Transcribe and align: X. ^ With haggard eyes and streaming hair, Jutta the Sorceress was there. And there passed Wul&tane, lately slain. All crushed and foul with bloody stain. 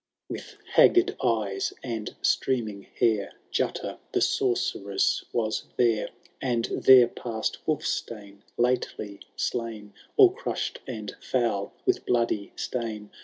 X. 0.33 0.43
^ 0.43 0.47
With 0.47 0.57
haggard 0.71 1.15
eyes 1.23 1.73
and 1.83 2.15
streaming 2.23 2.87
hair, 2.95 3.33
Jutta 3.51 3.99
the 4.13 4.19
Sorceress 4.19 5.23
was 5.31 5.65
there. 5.77 6.09
And 6.41 6.65
there 6.65 7.07
passed 7.07 7.59
Wul&tane, 7.67 8.41
lately 8.57 9.19
slain. 9.35 9.93
All 10.17 10.31
crushed 10.31 10.79
and 10.87 11.13
foul 11.21 11.75
with 11.85 12.07
bloody 12.07 12.51
stain. 12.55 13.11